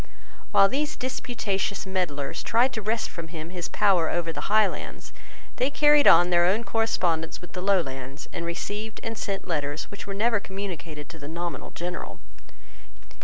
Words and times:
While 0.51 0.67
these 0.67 0.95
disputatious 0.95 1.85
meddlers 1.85 2.41
tried 2.41 2.73
to 2.73 2.81
wrest 2.81 3.07
from 3.07 3.27
him 3.27 3.51
his 3.51 3.69
power 3.69 4.09
over 4.09 4.33
the 4.33 4.49
Highlands, 4.49 5.13
they 5.57 5.69
carried 5.69 6.07
on 6.07 6.31
their 6.31 6.43
own 6.43 6.63
correspondence 6.63 7.39
with 7.39 7.53
the 7.53 7.61
Lowlands, 7.61 8.27
and 8.33 8.43
received 8.43 8.99
and 9.03 9.15
sent 9.15 9.47
letters 9.47 9.83
which 9.91 10.07
were 10.07 10.15
never 10.15 10.39
communicated 10.39 11.07
to 11.09 11.19
the 11.19 11.27
nominal 11.27 11.69
General. 11.69 12.19